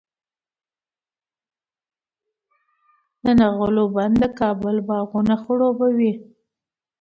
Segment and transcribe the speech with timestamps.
[3.23, 6.11] د نغلو بند د کابل باغونه خړوبوي.